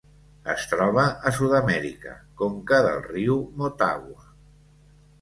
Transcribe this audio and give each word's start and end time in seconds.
Es 0.53 0.63
troba 0.71 1.03
a 1.29 1.33
Sud-amèrica: 1.35 2.15
conca 2.43 2.83
del 2.89 3.01
riu 3.13 3.39
Motagua. 3.63 4.29